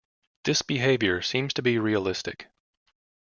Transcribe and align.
This 0.45 0.63
behavior 0.63 1.21
seems 1.21 1.53
to 1.53 1.61
be 1.61 1.77
realistic. 1.77 2.47